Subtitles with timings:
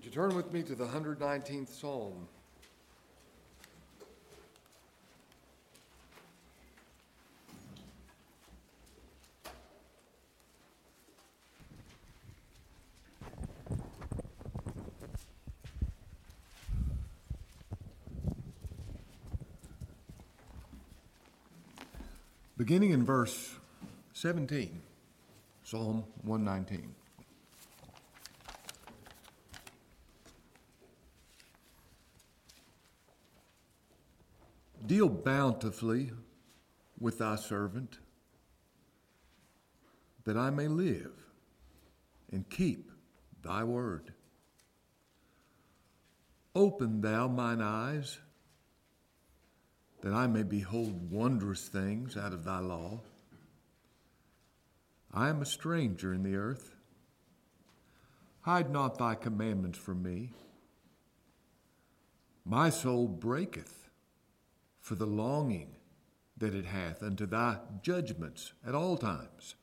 [0.00, 2.26] Would you turn with me to the 119th Psalm?
[22.56, 23.54] Beginning in verse
[24.14, 24.80] 17,
[25.62, 26.94] Psalm 119.
[35.00, 36.10] Deal bountifully
[36.98, 37.96] with thy servant,
[40.24, 41.14] that I may live
[42.30, 42.90] and keep
[43.42, 44.12] thy word.
[46.54, 48.18] Open thou mine eyes,
[50.02, 53.00] that I may behold wondrous things out of thy law.
[55.14, 56.74] I am a stranger in the earth.
[58.42, 60.34] Hide not thy commandments from me.
[62.44, 63.79] My soul breaketh
[64.80, 65.76] for the longing
[66.36, 69.54] that it hath unto thy judgments at all times.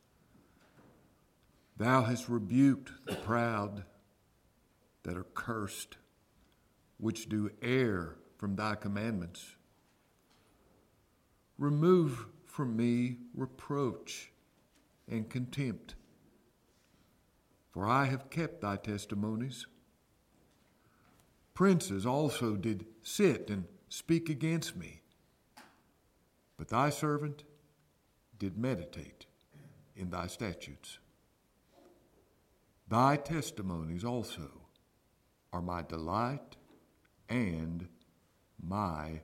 [1.75, 3.83] Thou hast rebuked the proud
[5.03, 5.97] that are cursed,
[6.97, 9.55] which do err from thy commandments.
[11.57, 14.31] Remove from me reproach
[15.09, 15.95] and contempt,
[17.71, 19.65] for I have kept thy testimonies.
[21.53, 25.01] Princes also did sit and speak against me
[26.57, 27.43] but thy servant
[28.39, 29.25] did meditate
[29.95, 30.99] in thy statutes.
[32.87, 34.49] Thy testimonies also
[35.53, 36.55] are my delight
[37.29, 37.87] and
[38.61, 39.21] my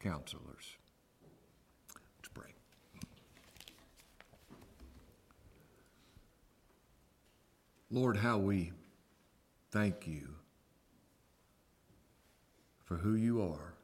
[0.00, 0.76] counselors.
[2.18, 2.54] Let's pray.
[7.90, 8.72] Lord, how we
[9.70, 10.34] thank you
[12.84, 13.75] for who you are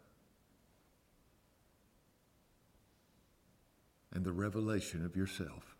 [4.13, 5.77] and the revelation of yourself.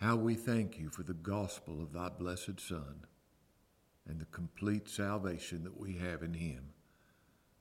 [0.00, 3.04] How we thank you for the gospel of thy blessed Son
[4.08, 6.70] and the complete salvation that we have in him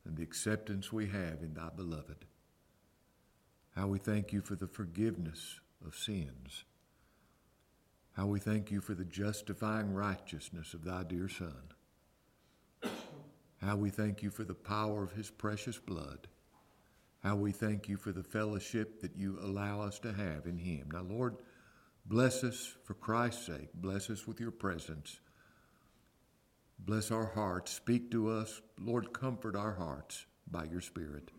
[0.06, 2.26] and the acceptance we have in thy beloved.
[3.76, 6.64] How we thank you for the forgiveness of sins.
[8.14, 11.74] How we thank you for the justifying righteousness of thy dear Son.
[13.62, 16.28] How we thank you for the power of his precious blood
[17.24, 20.90] how we thank you for the fellowship that you allow us to have in Him.
[20.92, 21.38] Now, Lord,
[22.06, 23.70] bless us for Christ's sake.
[23.74, 25.20] Bless us with your presence.
[26.80, 27.72] Bless our hearts.
[27.72, 28.62] Speak to us.
[28.80, 31.32] Lord, comfort our hearts by your Spirit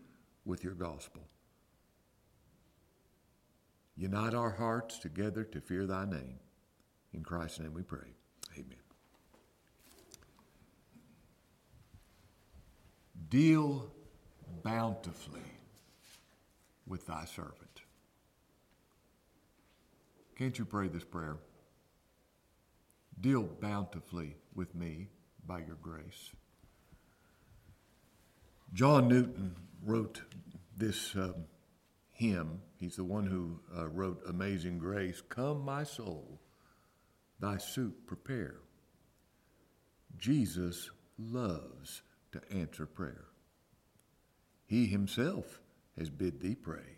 [0.45, 1.23] with your gospel.
[3.97, 6.39] Unite our hearts together to fear thy name.
[7.13, 8.15] In Christ's name we pray.
[8.53, 8.77] Amen.
[13.29, 13.91] Deal
[14.63, 15.41] bountifully
[16.91, 17.83] with thy servant.
[20.37, 21.37] Can't you pray this prayer?
[23.21, 25.07] Deal bountifully with me
[25.47, 26.31] by your grace.
[28.73, 30.21] John Newton wrote
[30.75, 31.45] this um,
[32.11, 32.59] hymn.
[32.77, 35.21] He's the one who uh, wrote Amazing Grace.
[35.29, 36.41] Come, my soul,
[37.39, 38.57] thy suit prepare.
[40.17, 42.01] Jesus loves
[42.33, 43.27] to answer prayer.
[44.65, 45.61] He himself
[46.01, 46.97] has bid thee pray,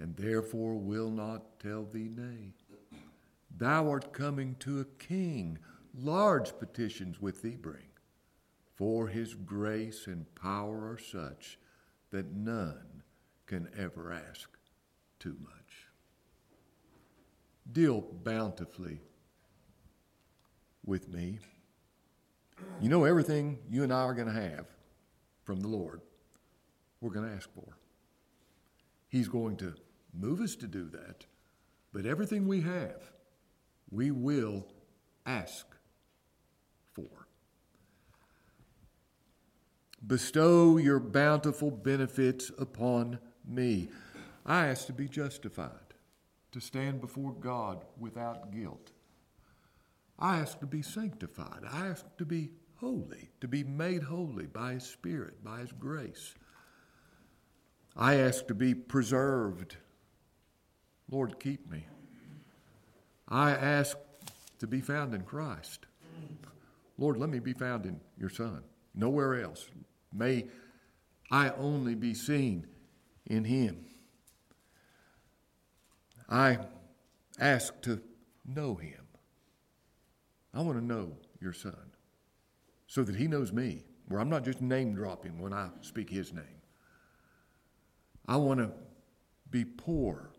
[0.00, 2.52] and therefore will not tell thee nay.
[3.56, 5.56] Thou art coming to a king,
[5.96, 7.86] large petitions with thee bring,
[8.74, 11.60] for his grace and power are such
[12.10, 13.04] that none
[13.46, 14.50] can ever ask
[15.20, 15.86] too much.
[17.70, 19.00] Deal bountifully
[20.84, 21.38] with me.
[22.80, 24.66] You know, everything you and I are going to have
[25.44, 26.00] from the Lord
[27.00, 27.76] we're going to ask for.
[29.08, 29.74] He's going to
[30.12, 31.26] move us to do that,
[31.92, 33.02] but everything we have,
[33.90, 34.66] we will
[35.24, 35.66] ask
[36.92, 37.26] for.
[40.06, 43.88] Bestow your bountiful benefits upon me.
[44.44, 45.94] I ask to be justified,
[46.52, 48.92] to stand before God without guilt.
[50.18, 51.62] I ask to be sanctified.
[51.70, 56.34] I ask to be holy, to be made holy by His Spirit, by His grace.
[57.96, 59.76] I ask to be preserved.
[61.10, 61.86] Lord, keep me.
[63.28, 63.96] I ask
[64.58, 65.86] to be found in Christ.
[66.98, 68.62] Lord, let me be found in your Son,
[68.94, 69.68] nowhere else.
[70.12, 70.46] May
[71.30, 72.66] I only be seen
[73.26, 73.84] in him.
[76.28, 76.58] I
[77.38, 78.00] ask to
[78.44, 79.06] know him.
[80.54, 81.92] I want to know your son
[82.86, 86.32] so that he knows me, where I'm not just name dropping when I speak his
[86.32, 86.55] name.
[88.28, 88.70] I want to
[89.50, 90.30] be poor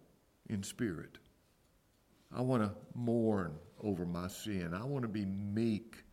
[0.49, 1.17] in spirit.
[2.35, 4.73] I want to mourn over my sin.
[4.73, 6.03] I want to be meek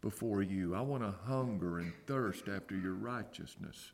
[0.00, 0.74] before you.
[0.74, 3.92] I want to hunger and thirst after your righteousness.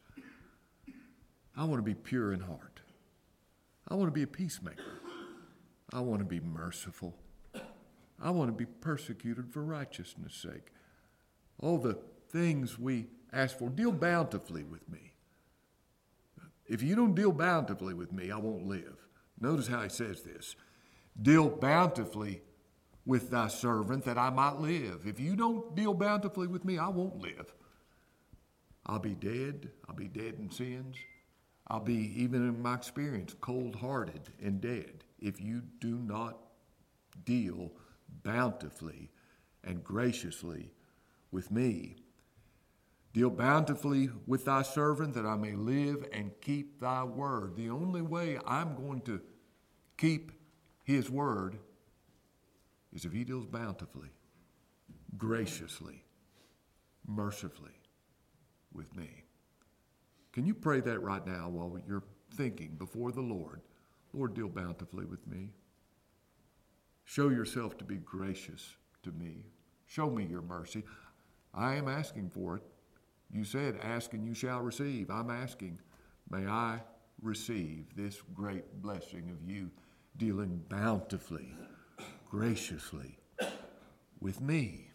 [1.56, 2.80] I want to be pure in heart.
[3.88, 5.00] I want to be a peacemaker.
[5.92, 7.16] I want to be merciful.
[8.22, 10.68] I want to be persecuted for righteousness' sake.
[11.58, 11.98] All the
[12.28, 15.09] things we ask for, deal bountifully with me.
[16.70, 18.96] If you don't deal bountifully with me, I won't live.
[19.40, 20.54] Notice how he says this
[21.20, 22.42] Deal bountifully
[23.04, 25.04] with thy servant that I might live.
[25.04, 27.52] If you don't deal bountifully with me, I won't live.
[28.86, 29.70] I'll be dead.
[29.88, 30.96] I'll be dead in sins.
[31.66, 36.38] I'll be, even in my experience, cold hearted and dead if you do not
[37.24, 37.72] deal
[38.22, 39.10] bountifully
[39.64, 40.70] and graciously
[41.32, 41.96] with me.
[43.12, 47.56] Deal bountifully with thy servant that I may live and keep thy word.
[47.56, 49.20] The only way I'm going to
[49.96, 50.30] keep
[50.84, 51.58] his word
[52.92, 54.10] is if he deals bountifully,
[55.18, 56.04] graciously,
[57.06, 57.72] mercifully
[58.72, 59.24] with me.
[60.32, 62.04] Can you pray that right now while you're
[62.34, 63.60] thinking before the Lord?
[64.12, 65.50] Lord, deal bountifully with me.
[67.04, 69.44] Show yourself to be gracious to me.
[69.86, 70.84] Show me your mercy.
[71.52, 72.62] I am asking for it.
[73.32, 75.10] You said, Ask and you shall receive.
[75.10, 75.78] I'm asking,
[76.30, 76.80] may I
[77.22, 79.70] receive this great blessing of you
[80.16, 81.54] dealing bountifully,
[82.30, 83.18] graciously
[84.20, 84.90] with me.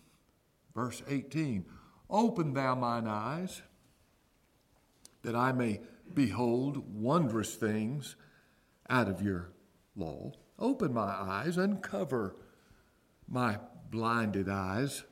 [0.73, 1.65] Verse 18
[2.09, 3.61] Open thou mine eyes,
[5.23, 5.81] that I may
[6.13, 8.15] behold wondrous things
[8.89, 9.49] out of your
[9.95, 10.31] law.
[10.59, 12.35] Open my eyes, uncover
[13.27, 13.57] my
[13.89, 15.03] blinded eyes.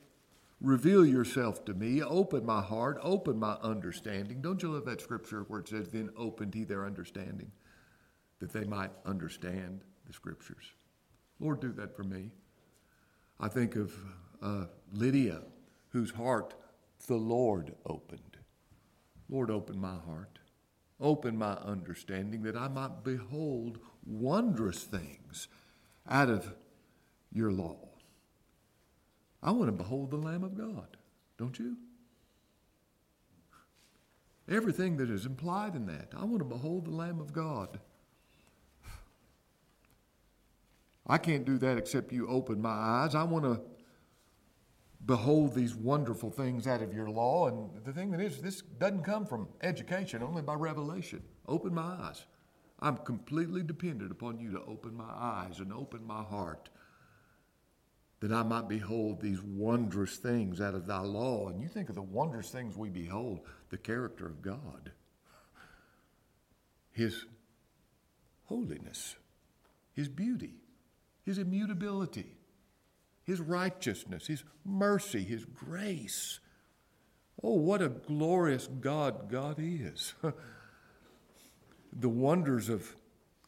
[0.64, 2.02] Reveal yourself to me.
[2.02, 2.98] Open my heart.
[3.02, 4.40] Open my understanding.
[4.40, 7.52] Don't you love that scripture where it says, Then opened he their understanding,
[8.40, 10.64] that they might understand the scriptures?
[11.38, 12.30] Lord, do that for me.
[13.38, 13.92] I think of
[14.40, 15.42] uh, Lydia,
[15.90, 16.54] whose heart
[17.08, 18.38] the Lord opened.
[19.28, 20.38] Lord, open my heart.
[20.98, 25.48] Open my understanding that I might behold wondrous things
[26.08, 26.54] out of
[27.30, 27.93] your law.
[29.44, 30.96] I want to behold the Lamb of God,
[31.36, 31.76] don't you?
[34.48, 36.12] Everything that is implied in that.
[36.16, 37.78] I want to behold the Lamb of God.
[41.06, 43.14] I can't do that except you open my eyes.
[43.14, 43.60] I want to
[45.04, 47.48] behold these wonderful things out of your law.
[47.48, 51.22] And the thing that is, this doesn't come from education, only by revelation.
[51.46, 52.24] Open my eyes.
[52.80, 56.70] I'm completely dependent upon you to open my eyes and open my heart
[58.20, 61.48] that I might behold these wondrous things out of thy law.
[61.48, 63.40] And you think of the wondrous things we behold,
[63.70, 64.92] the character of God,
[66.92, 67.26] his
[68.44, 69.16] holiness,
[69.92, 70.54] his beauty,
[71.24, 72.36] his immutability
[73.24, 76.40] his righteousness, His mercy, His grace.
[77.42, 80.14] Oh, what a glorious God God is.
[81.92, 82.94] the wonders of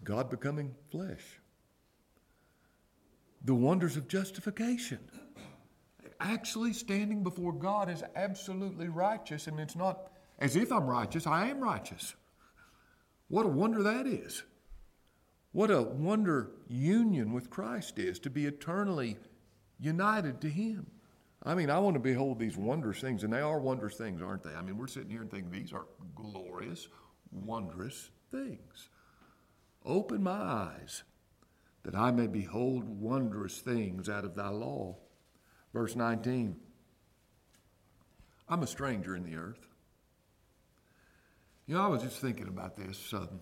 [0.03, 1.41] God becoming flesh,
[3.46, 4.98] the wonders of justification.
[6.19, 10.10] Actually, standing before God is absolutely righteous, and it's not
[10.41, 12.15] as if I'm righteous, I am righteous.
[13.29, 14.43] What a wonder that is.
[15.53, 19.17] What a wonder union with Christ is to be eternally
[19.79, 20.86] united to Him.
[21.43, 24.43] I mean, I want to behold these wondrous things, and they are wondrous things, aren't
[24.43, 24.55] they?
[24.55, 25.86] I mean, we're sitting here and thinking these are
[26.17, 26.88] glorious,
[27.31, 28.91] wondrous things.
[29.84, 31.05] Open my eyes
[31.86, 34.96] that I may behold wondrous things out of thy law.
[35.72, 36.56] Verse 19
[38.48, 39.66] I'm a stranger in the earth.
[41.66, 43.12] You know, I was just thinking about this.
[43.12, 43.40] Um,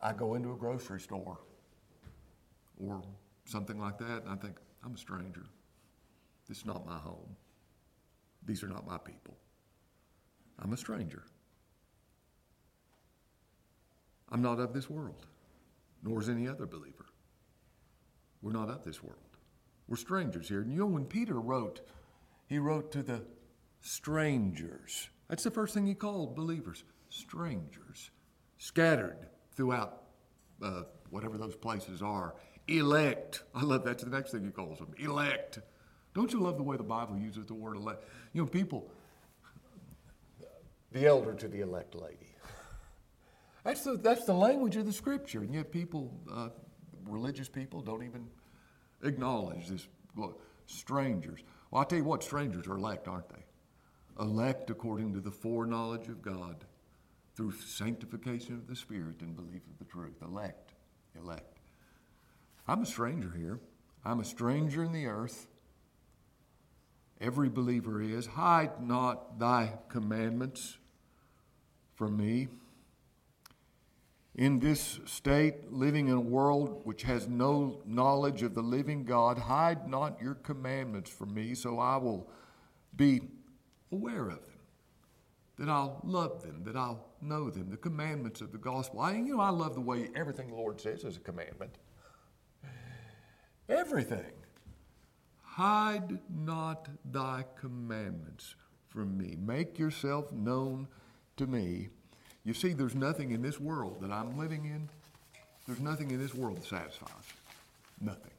[0.00, 1.38] I go into a grocery store
[2.80, 3.02] or
[3.44, 5.44] something like that, and I think, I'm a stranger.
[6.48, 7.36] This is not my home.
[8.44, 9.36] These are not my people.
[10.58, 11.22] I'm a stranger.
[14.32, 15.26] I'm not of this world,
[16.02, 17.04] nor is any other believer.
[18.40, 19.18] We're not of this world.
[19.86, 20.62] We're strangers here.
[20.62, 21.82] And you know, when Peter wrote,
[22.46, 23.22] he wrote to the
[23.82, 25.10] strangers.
[25.28, 28.10] That's the first thing he called believers strangers,
[28.56, 30.04] scattered throughout
[30.62, 32.34] uh, whatever those places are
[32.68, 33.42] elect.
[33.54, 33.90] I love that.
[33.90, 35.58] that's the next thing he calls them elect.
[36.14, 38.04] Don't you love the way the Bible uses the word elect?
[38.32, 38.90] You know, people,
[40.90, 42.31] the elder to the elect lady.
[43.64, 45.40] That's the, that's the language of the scripture.
[45.40, 46.48] And yet, people, uh,
[47.06, 48.26] religious people, don't even
[49.02, 49.86] acknowledge this.
[50.66, 51.40] Strangers.
[51.70, 53.44] Well, I'll tell you what, strangers are elect, aren't they?
[54.20, 56.64] Elect according to the foreknowledge of God
[57.34, 60.16] through sanctification of the Spirit and belief of the truth.
[60.22, 60.72] Elect.
[61.16, 61.58] Elect.
[62.68, 63.60] I'm a stranger here.
[64.04, 65.46] I'm a stranger in the earth.
[67.20, 68.26] Every believer is.
[68.26, 70.76] Hide not thy commandments
[71.94, 72.48] from me.
[74.34, 79.36] In this state, living in a world which has no knowledge of the living God,
[79.36, 82.30] hide not your commandments from me, so I will
[82.96, 83.20] be
[83.90, 84.58] aware of them,
[85.58, 89.00] that I'll love them, that I'll know them, the commandments of the gospel.
[89.00, 91.76] I, you know, I love the way everything the Lord says is a commandment.
[93.68, 94.32] Everything.
[95.42, 98.54] Hide not thy commandments
[98.88, 99.36] from me.
[99.38, 100.88] Make yourself known
[101.36, 101.90] to me.
[102.44, 104.88] You see, there's nothing in this world that I'm living in,
[105.66, 107.08] there's nothing in this world that satisfies.
[108.00, 108.32] Nothing.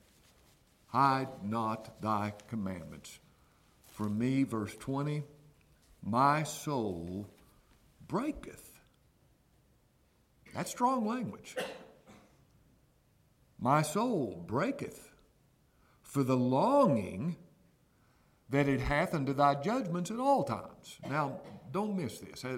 [0.88, 3.20] Hide not thy commandments
[3.94, 4.44] from me.
[4.44, 5.24] Verse 20
[6.04, 7.28] My soul
[8.08, 8.72] breaketh.
[10.54, 11.56] That's strong language.
[13.58, 15.10] My soul breaketh
[16.02, 17.38] for the longing
[18.50, 21.00] that it hath unto thy judgments at all times.
[21.10, 21.40] Now,
[21.72, 22.46] don't miss this.
[22.46, 22.58] Uh,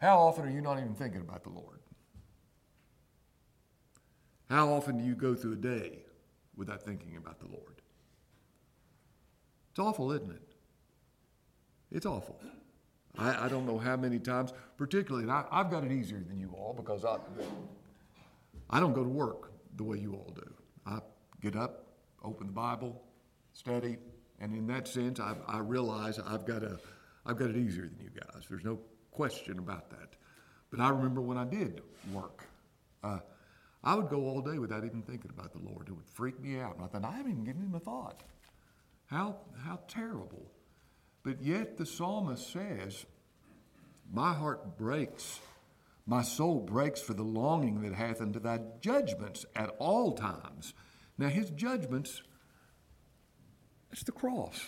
[0.00, 1.80] How often are you not even thinking about the Lord?
[4.48, 5.98] How often do you go through a day
[6.56, 7.82] without thinking about the Lord?
[9.70, 10.42] It's awful, isn't it?
[11.92, 12.40] It's awful.
[13.18, 16.40] I, I don't know how many times, particularly, and I, have got it easier than
[16.40, 17.18] you all because I,
[18.70, 20.54] I don't go to work the way you all do.
[20.86, 21.00] I
[21.42, 21.86] get up,
[22.24, 23.02] open the Bible,
[23.52, 23.98] study,
[24.40, 26.78] and in that sense, I, I realize I've got, a,
[27.26, 28.44] I've got it easier than you guys.
[28.48, 28.78] There's no
[29.10, 30.16] question about that.
[30.70, 31.80] But I remember when I did
[32.12, 32.46] work,
[33.02, 33.18] uh,
[33.82, 35.88] I would go all day without even thinking about the Lord.
[35.88, 36.76] It would freak me out.
[36.76, 38.22] And I thought, I haven't even given him a thought.
[39.06, 40.50] How, how terrible.
[41.22, 43.06] But yet the psalmist says,
[44.12, 45.40] My heart breaks
[46.10, 50.74] my soul breaks for the longing that hath unto thy judgments at all times.
[51.16, 52.22] Now, his judgments,
[53.92, 54.60] it's the cross.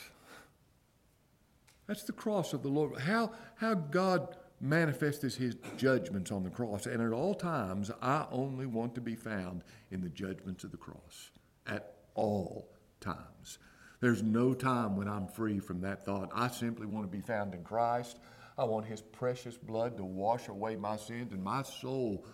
[1.92, 2.98] That's the cross of the Lord.
[2.98, 6.86] How, how God manifests his judgments on the cross.
[6.86, 10.78] And at all times, I only want to be found in the judgments of the
[10.78, 11.30] cross.
[11.66, 12.72] At all
[13.02, 13.58] times.
[14.00, 16.30] There's no time when I'm free from that thought.
[16.34, 18.20] I simply want to be found in Christ.
[18.56, 22.24] I want His precious blood to wash away my sins, and my soul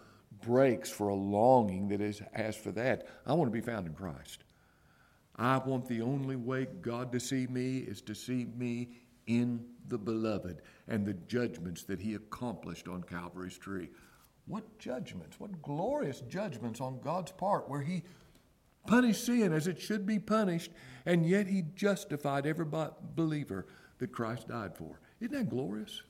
[0.47, 3.09] breaks for a longing that is as for that.
[3.27, 4.45] I want to be found in Christ.
[5.35, 8.91] I want the only way God to see me is to see me
[9.29, 13.91] in the beloved and the judgments that He accomplished on Calvary's tree.
[14.47, 18.03] What judgments, what glorious judgments on God's part, where He
[18.87, 20.73] punished sin as it should be punished,
[21.07, 22.67] and yet He justified every
[23.15, 23.67] believer
[23.99, 25.01] that Christ died for.
[25.21, 26.03] Isn't that glorious?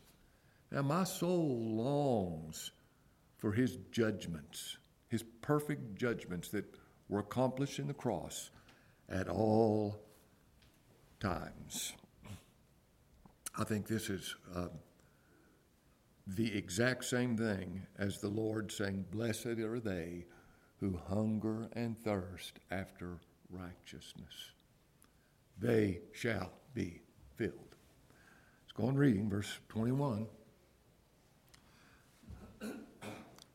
[0.71, 2.73] Now, my soul longs
[3.39, 4.77] for his judgments,
[5.09, 6.67] his perfect judgments that
[7.09, 8.51] were accomplished in the cross
[9.09, 10.01] at all
[11.21, 11.95] times.
[13.59, 14.69] I think this is uh,
[16.29, 20.27] the exact same thing as the Lord saying, Blessed are they
[20.79, 23.19] who hunger and thirst after
[23.51, 24.53] righteousness.
[25.59, 27.01] They shall be
[27.35, 27.75] filled.
[28.63, 30.29] Let's go on reading verse 21.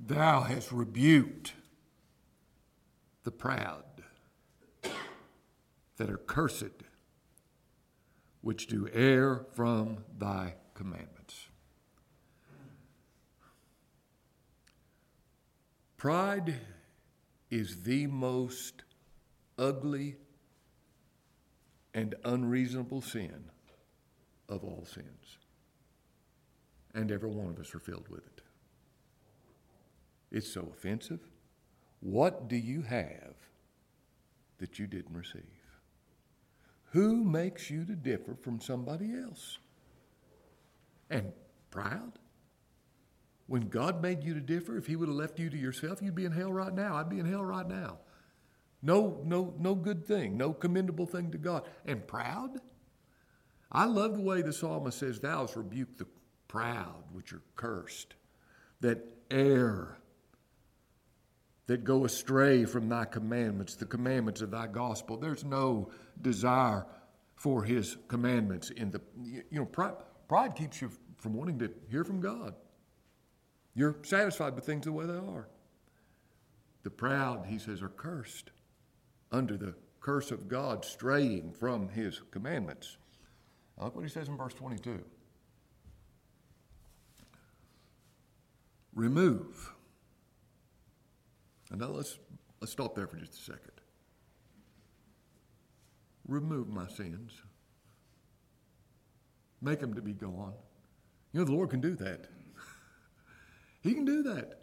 [0.01, 1.53] Thou hast rebuked
[3.23, 3.83] the proud
[5.95, 6.83] that are cursed,
[8.43, 11.47] which do err from thy commandments.
[15.95, 16.55] Pride
[17.49, 18.83] is the most
[19.57, 20.17] ugly
[21.93, 23.45] and unreasonable sin
[24.49, 25.37] of all sins.
[26.93, 28.41] And every one of us are filled with it.
[30.31, 31.21] It's so offensive.
[32.01, 33.35] What do you have
[34.57, 35.62] that you didn't receive?
[36.93, 39.57] Who makes you to differ from somebody else?
[41.09, 41.33] And
[41.71, 42.19] proud?
[43.47, 46.13] When God made you to differ, if He would have left you to yourself, you'd
[46.13, 46.95] be in hell right now.
[46.95, 47.97] I'd be in hell right now.
[48.83, 51.63] No, no, no good thing, no commendable thing to God.
[51.85, 52.59] And proud?
[53.71, 56.07] I love the way the psalmist says, Thou hast rebuked the
[56.47, 58.13] proud, which are cursed,
[58.81, 59.97] that err
[61.67, 65.17] that go astray from thy commandments, the commandments of thy gospel.
[65.17, 65.89] There's no
[66.21, 66.85] desire
[67.35, 69.95] for his commandments in the you know pride,
[70.27, 72.53] pride keeps you from wanting to hear from God.
[73.75, 75.47] You're satisfied with things the way they are.
[76.83, 78.51] The proud, he says, are cursed
[79.31, 82.97] under the curse of God, straying from his commandments.
[83.81, 85.03] Look what he says in verse 22.
[88.93, 89.72] Remove.
[91.73, 92.19] And now let's,
[92.61, 93.71] let's stop there for just a second.
[96.27, 97.33] Remove my sins.
[99.59, 100.53] Make them to be gone.
[101.31, 102.27] You know, the Lord can do that.
[103.81, 104.59] he can do that.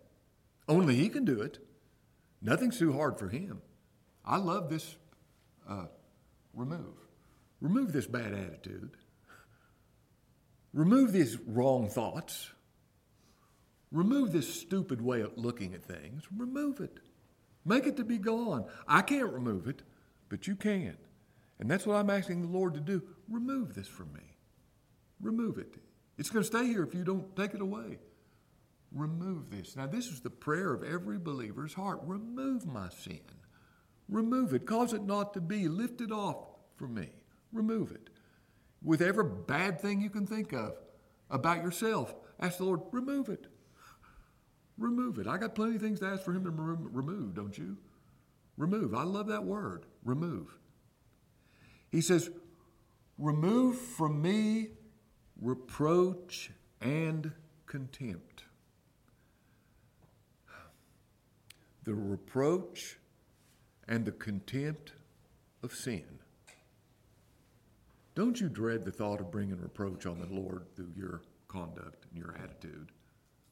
[0.68, 1.58] Only He can do it.
[2.40, 3.60] Nothing's too hard for Him.
[4.24, 4.94] I love this
[5.68, 5.86] uh,
[6.54, 6.94] remove.
[7.60, 8.92] Remove this bad attitude.
[10.72, 12.52] Remove these wrong thoughts.
[13.92, 16.24] Remove this stupid way of looking at things.
[16.36, 16.98] Remove it.
[17.64, 18.64] Make it to be gone.
[18.86, 19.82] I can't remove it,
[20.28, 20.96] but you can.
[21.58, 23.02] And that's what I'm asking the Lord to do.
[23.28, 24.36] Remove this from me.
[25.20, 25.74] Remove it.
[26.16, 27.98] It's going to stay here if you don't take it away.
[28.92, 29.76] Remove this.
[29.76, 32.00] Now, this is the prayer of every believer's heart.
[32.04, 33.20] Remove my sin.
[34.08, 34.66] Remove it.
[34.66, 35.68] Cause it not to be.
[35.68, 36.38] Lift it off
[36.76, 37.10] from me.
[37.52, 38.10] Remove it.
[38.82, 40.74] With every bad thing you can think of
[41.30, 43.46] about yourself, ask the Lord, remove it.
[44.80, 45.26] Remove it.
[45.26, 47.76] I got plenty of things to ask for Him to remove, don't you?
[48.56, 48.94] Remove.
[48.94, 49.84] I love that word.
[50.04, 50.56] Remove.
[51.90, 52.30] He says,
[53.18, 54.70] Remove from me
[55.40, 57.30] reproach and
[57.66, 58.44] contempt.
[61.84, 62.98] The reproach
[63.86, 64.92] and the contempt
[65.62, 66.04] of sin.
[68.14, 72.18] Don't you dread the thought of bringing reproach on the Lord through your conduct and
[72.18, 72.92] your attitude,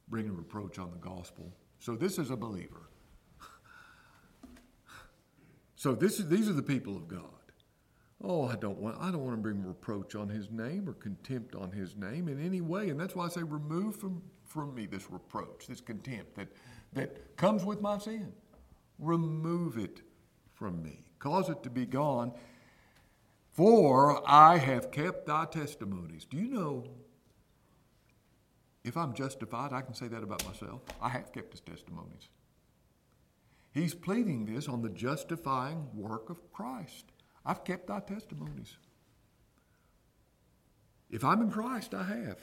[0.09, 1.53] bringing reproach on the gospel?
[1.79, 2.89] So, this is a believer.
[5.75, 7.23] so, this is, these are the people of God.
[8.21, 11.55] Oh, I don't want I don't want to bring reproach on his name or contempt
[11.55, 12.89] on his name in any way.
[12.89, 16.49] And that's why I say remove from, from me this reproach, this contempt that,
[16.93, 18.33] that comes with my sin.
[18.97, 20.01] Remove it
[20.53, 21.05] from me.
[21.19, 22.33] Cause it to be gone.
[23.53, 26.25] For I have kept thy testimonies.
[26.25, 26.85] Do you know
[28.89, 30.81] if I'm justified, I can say that about myself.
[30.99, 32.27] I have kept his testimonies.
[33.71, 37.05] He's pleading this on the justifying work of Christ.
[37.45, 38.77] I've kept thy testimonies.
[41.11, 42.39] If I'm in Christ, I have.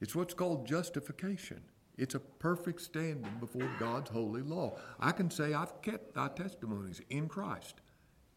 [0.00, 1.62] It's what's called justification.
[1.96, 4.76] It's a perfect standing before God's holy law.
[4.98, 7.80] I can say I've kept thy testimonies in Christ,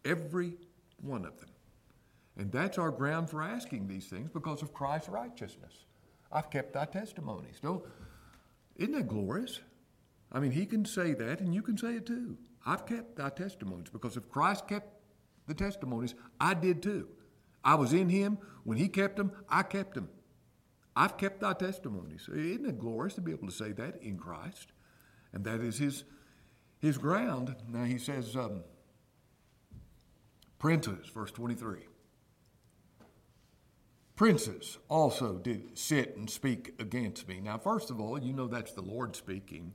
[0.03, 0.53] every
[1.01, 1.49] one of them.
[2.37, 5.85] And that's our ground for asking these things because of Christ's righteousness.
[6.35, 7.61] I've kept thy testimonies.
[7.63, 7.81] Don't,
[8.75, 9.61] isn't that glorious?
[10.33, 12.37] I mean, he can say that, and you can say it too.
[12.65, 14.89] I've kept thy testimonies because if Christ kept
[15.47, 17.07] the testimonies, I did too.
[17.63, 18.37] I was in him.
[18.65, 20.09] When he kept them, I kept them.
[20.93, 22.27] I've kept thy testimonies.
[22.27, 24.73] Isn't it glorious to be able to say that in Christ?
[25.31, 26.03] And that is his,
[26.79, 27.55] his ground.
[27.69, 28.63] Now he says, um,
[30.59, 31.85] princes, verse 23.
[34.15, 37.41] Princes also did sit and speak against me.
[37.41, 39.73] Now, first of all, you know that's the Lord speaking.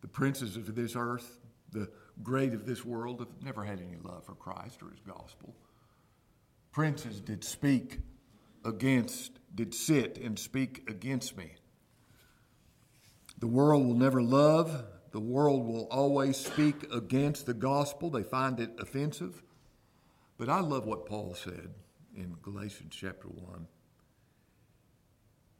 [0.00, 1.38] The princes of this earth,
[1.70, 1.88] the
[2.22, 5.54] great of this world have never had any love for Christ or his gospel.
[6.72, 8.00] Princes did speak
[8.64, 11.52] against, did sit and speak against me.
[13.38, 14.84] The world will never love.
[15.12, 18.10] The world will always speak against the gospel.
[18.10, 19.42] They find it offensive.
[20.38, 21.70] But I love what Paul said
[22.18, 23.66] in Galatians chapter 1.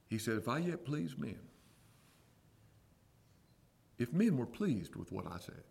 [0.09, 1.39] He said, If I yet please men,
[3.99, 5.63] if men were pleased with what I said,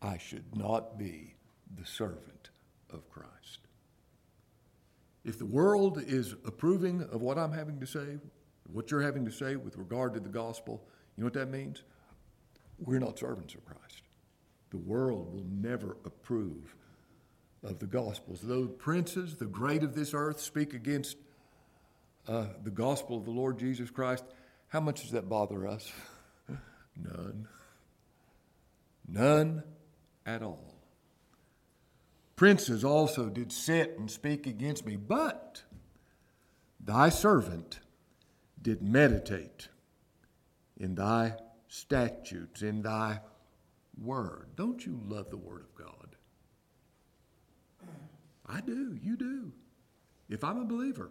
[0.00, 1.34] I should not be
[1.78, 2.50] the servant
[2.90, 3.58] of Christ.
[5.24, 8.18] If the world is approving of what I'm having to say,
[8.72, 10.82] what you're having to say with regard to the gospel,
[11.16, 11.82] you know what that means?
[12.78, 14.02] We're not servants of Christ.
[14.70, 16.74] The world will never approve
[17.62, 18.40] of the gospels.
[18.42, 21.16] Though princes, the great of this earth, speak against
[22.26, 24.24] uh, the gospel of the Lord Jesus Christ,
[24.68, 25.90] how much does that bother us?
[26.96, 27.48] None.
[29.08, 29.62] None
[30.24, 30.74] at all.
[32.36, 35.62] Princes also did sit and speak against me, but
[36.82, 37.80] thy servant
[38.62, 39.68] did meditate
[40.78, 41.34] in thy
[41.68, 43.20] statutes, in thy
[44.00, 44.48] word.
[44.56, 46.09] Don't you love the word of God?
[48.50, 48.98] I do.
[49.02, 49.52] You do.
[50.28, 51.10] If I'm a believer,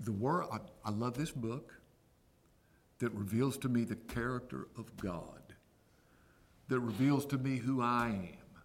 [0.00, 1.74] the word, I, I love this book
[2.98, 5.44] that reveals to me the character of God
[6.68, 8.62] that reveals to me who I am,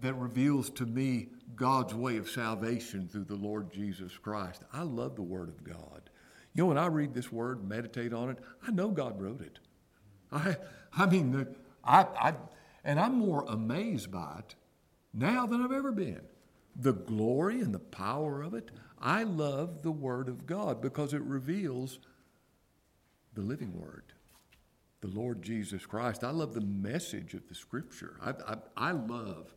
[0.00, 4.62] that reveals to me God's way of salvation through the Lord Jesus Christ.
[4.72, 6.10] I love the Word of God.
[6.54, 9.58] You know, when I read this Word, meditate on it, I know God wrote it.
[10.32, 10.56] I,
[10.96, 11.48] I mean, the,
[11.84, 12.34] I, I,
[12.84, 14.54] and I'm more amazed by it
[15.12, 16.22] now than I've ever been.
[16.76, 18.70] The glory and the power of it.
[19.00, 21.98] I love the Word of God because it reveals
[23.34, 24.12] the living Word,
[25.00, 26.22] the Lord Jesus Christ.
[26.24, 28.16] I love the message of the Scripture.
[28.22, 29.54] I, I, I love,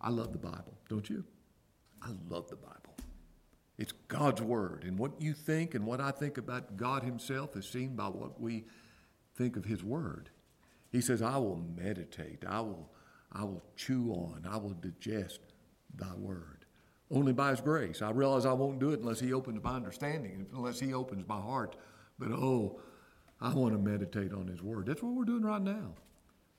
[0.00, 1.24] I love the Bible, don't you?
[2.02, 2.96] I love the Bible.
[3.78, 4.84] It's God's Word.
[4.84, 8.40] And what you think and what I think about God Himself is seen by what
[8.40, 8.64] we
[9.34, 10.30] think of His Word.
[10.90, 12.90] He says, I will meditate, I will,
[13.32, 15.40] I will chew on, I will digest
[15.96, 16.64] thy word.
[17.10, 18.02] Only by his grace.
[18.02, 21.40] I realize I won't do it unless he opens my understanding, unless he opens my
[21.40, 21.76] heart.
[22.18, 22.80] But oh,
[23.40, 24.86] I want to meditate on his word.
[24.86, 25.94] That's what we're doing right now.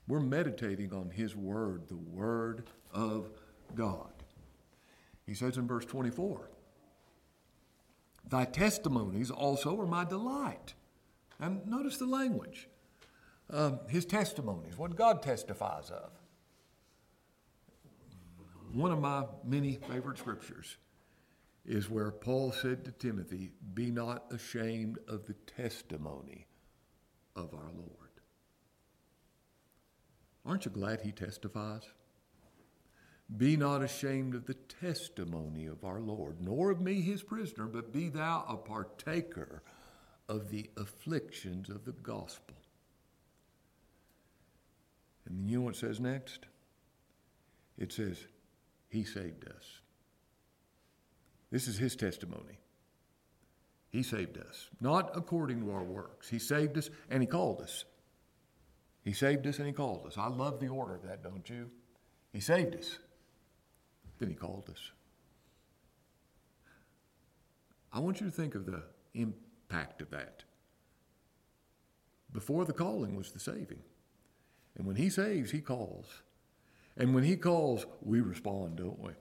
[0.07, 3.29] We're meditating on his word, the word of
[3.75, 4.13] God.
[5.25, 6.49] He says in verse 24,
[8.29, 10.73] Thy testimonies also are my delight.
[11.39, 12.67] And notice the language.
[13.49, 16.11] Um, his testimonies, what God testifies of.
[18.73, 20.77] One of my many favorite scriptures
[21.65, 26.47] is where Paul said to Timothy, Be not ashamed of the testimony
[27.35, 28.07] of our Lord.
[30.45, 31.83] Aren't you glad he testifies?
[33.35, 37.91] Be not ashamed of the testimony of our Lord, nor of me his prisoner, but
[37.91, 39.61] be thou a partaker
[40.29, 42.55] of the afflictions of the gospel.
[45.25, 46.45] And you know what it says next?
[47.77, 48.27] It says,
[48.89, 49.81] He saved us.
[51.51, 52.59] This is His testimony.
[53.89, 56.29] He saved us, not according to our works.
[56.29, 57.85] He saved us and He called us.
[59.03, 60.17] He saved us and He called us.
[60.17, 61.69] I love the order of that, don't you?
[62.33, 62.99] He saved us,
[64.19, 64.91] then He called us.
[67.93, 70.43] I want you to think of the impact of that.
[72.33, 73.81] Before the calling was the saving.
[74.75, 76.21] And when He saves, He calls.
[76.97, 79.11] And when He calls, we respond, don't we?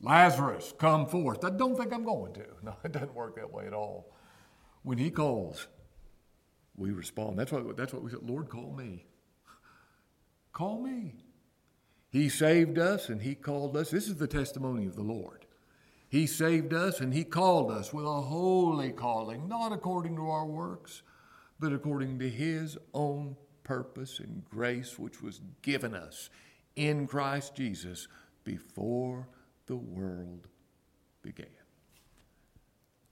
[0.00, 1.44] Lazarus, come forth.
[1.44, 2.44] I don't think I'm going to.
[2.62, 4.12] No, it doesn't work that way at all.
[4.82, 5.68] When He calls,
[6.76, 7.38] we respond.
[7.38, 8.20] That's what, that's what we said.
[8.22, 9.06] Lord, call me.
[10.52, 11.14] Call me.
[12.10, 13.90] He saved us and He called us.
[13.90, 15.46] This is the testimony of the Lord.
[16.08, 20.46] He saved us and He called us with a holy calling, not according to our
[20.46, 21.02] works,
[21.58, 26.30] but according to His own purpose and grace which was given us
[26.76, 28.08] in Christ Jesus
[28.44, 29.26] before
[29.66, 30.48] the world
[31.22, 31.46] began.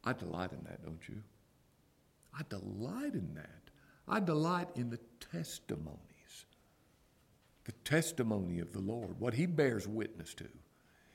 [0.04, 1.22] I delight in that, don't you?
[2.36, 3.70] I delight in that.
[4.08, 4.98] I delight in the
[5.32, 6.46] testimonies,
[7.64, 10.48] the testimony of the Lord, what He bears witness to.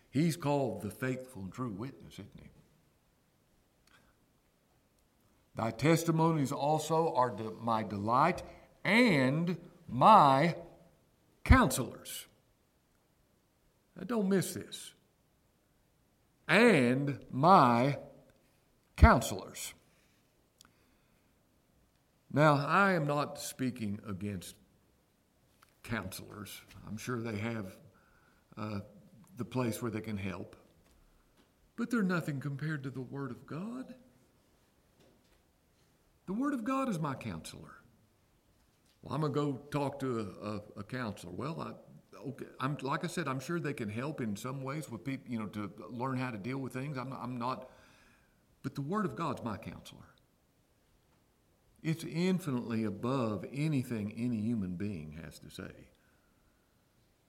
[0.10, 2.50] He's called the faithful and true witness, isn't He?
[5.56, 8.44] Thy testimonies also are my delight
[8.84, 9.58] and
[9.90, 10.56] my
[11.44, 12.27] counselors.
[13.98, 14.94] Now, don't miss this.
[16.48, 17.98] And my
[18.96, 19.74] counselors.
[22.32, 24.56] Now, I am not speaking against
[25.84, 26.62] counselors.
[26.88, 27.78] I'm sure they have
[28.58, 28.80] uh,
[29.38, 30.56] the place where they can help.
[31.76, 33.94] But they're nothing compared to the Word of God.
[36.26, 37.82] The Word of God is my counselor.
[39.02, 41.32] Well, I'm going to go talk to a, a, a counselor.
[41.32, 41.72] Well, I,
[42.26, 45.32] okay, I'm like I said, I'm sure they can help in some ways with people,
[45.32, 46.98] you know, to learn how to deal with things.
[46.98, 47.70] I'm I'm not
[48.68, 50.10] but the Word of God's my counselor.
[51.82, 55.72] It's infinitely above anything any human being has to say.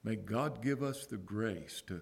[0.03, 2.01] May God give us the grace to.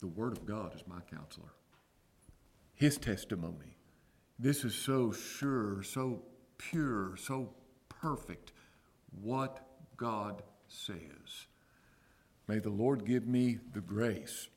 [0.00, 1.52] The Word of God is my counselor.
[2.74, 3.76] His testimony.
[4.36, 6.22] This is so sure, so
[6.58, 7.54] pure, so
[7.88, 8.52] perfect
[9.20, 9.69] what
[10.00, 11.46] God says.
[12.48, 14.48] May the Lord give me the grace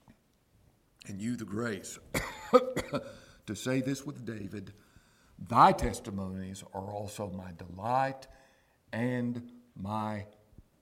[1.08, 2.00] and you the grace
[3.46, 4.74] to say this with David
[5.50, 8.28] Thy testimonies are also my delight
[8.94, 10.26] and my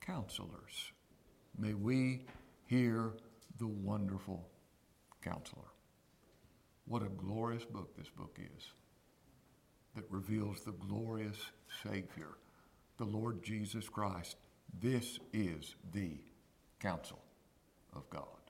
[0.00, 0.92] counselors.
[1.58, 2.26] May we
[2.66, 3.14] hear
[3.58, 4.46] the wonderful
[5.22, 5.72] counselor.
[6.86, 8.72] What a glorious book this book is
[9.96, 11.38] that reveals the glorious
[11.82, 12.36] Savior,
[12.98, 14.36] the Lord Jesus Christ.
[14.80, 16.18] This is the
[16.80, 17.20] counsel
[17.94, 18.41] of God.